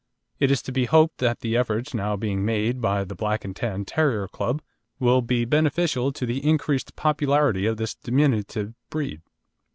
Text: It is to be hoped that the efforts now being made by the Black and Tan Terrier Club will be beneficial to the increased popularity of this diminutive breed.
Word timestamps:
It 0.39 0.49
is 0.49 0.63
to 0.63 0.71
be 0.71 0.85
hoped 0.85 1.19
that 1.19 1.41
the 1.41 1.55
efforts 1.55 1.93
now 1.93 2.15
being 2.15 2.43
made 2.43 2.81
by 2.81 3.03
the 3.03 3.13
Black 3.13 3.45
and 3.45 3.55
Tan 3.55 3.85
Terrier 3.85 4.27
Club 4.27 4.63
will 4.97 5.21
be 5.21 5.45
beneficial 5.45 6.11
to 6.13 6.25
the 6.25 6.43
increased 6.43 6.95
popularity 6.95 7.67
of 7.67 7.77
this 7.77 7.93
diminutive 7.93 8.73
breed. 8.89 9.21